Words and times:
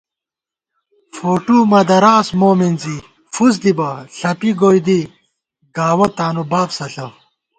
فوٹو 1.15 1.57
مہ 1.71 1.81
دراس 1.89 2.27
مو 2.39 2.49
مِنزی، 2.59 2.97
فُس 3.33 3.53
دِبہ، 3.63 3.89
ݪَپی 4.17 4.51
گوئےدی، 4.59 5.01
گاوَہ 5.75 6.07
تانُو 6.17 6.43
بابسہ 6.51 6.85
ݪہ 6.93 7.07